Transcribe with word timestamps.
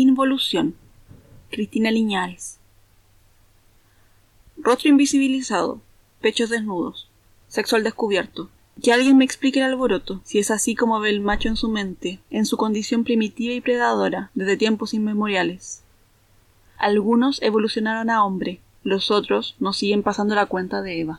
Involución. 0.00 0.76
Cristina 1.50 1.90
Liñares. 1.90 2.60
Rostro 4.56 4.90
invisibilizado, 4.90 5.80
pechos 6.20 6.50
desnudos, 6.50 7.08
sexo 7.48 7.74
al 7.74 7.82
descubierto. 7.82 8.48
Que 8.80 8.92
alguien 8.92 9.16
me 9.18 9.24
explique 9.24 9.58
el 9.58 9.64
alboroto, 9.64 10.20
si 10.22 10.38
es 10.38 10.52
así 10.52 10.76
como 10.76 11.00
ve 11.00 11.10
el 11.10 11.20
macho 11.20 11.48
en 11.48 11.56
su 11.56 11.68
mente, 11.68 12.20
en 12.30 12.46
su 12.46 12.56
condición 12.56 13.02
primitiva 13.02 13.52
y 13.52 13.60
predadora, 13.60 14.30
desde 14.34 14.56
tiempos 14.56 14.94
inmemoriales. 14.94 15.82
Algunos 16.76 17.42
evolucionaron 17.42 18.08
a 18.08 18.24
hombre, 18.24 18.60
los 18.84 19.10
otros 19.10 19.56
nos 19.58 19.78
siguen 19.78 20.04
pasando 20.04 20.36
la 20.36 20.46
cuenta 20.46 20.80
de 20.80 21.00
Eva. 21.00 21.16